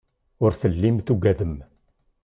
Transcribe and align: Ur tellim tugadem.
Ur 0.43 0.51
tellim 0.59 0.97
tugadem. 1.07 1.55